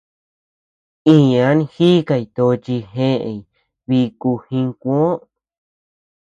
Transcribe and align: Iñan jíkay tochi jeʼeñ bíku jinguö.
Iñan 1.13 1.57
jíkay 1.73 2.23
tochi 2.35 2.75
jeʼeñ 2.93 3.37
bíku 3.87 4.29
jinguö. 4.47 5.05